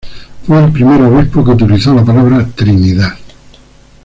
Fue 0.47 0.57
el 0.57 0.71
primer 0.71 0.99
obispo 1.03 1.45
que 1.45 1.51
utilizó 1.51 1.93
la 1.93 2.03
palabra 2.03 2.43
"Trinidad". 2.55 3.13